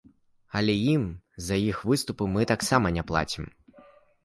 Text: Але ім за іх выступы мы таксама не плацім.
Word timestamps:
Але 0.61 0.73
ім 0.93 1.03
за 1.49 1.59
іх 1.67 1.83
выступы 1.91 2.29
мы 2.37 2.49
таксама 2.55 2.87
не 2.99 3.07
плацім. 3.13 3.49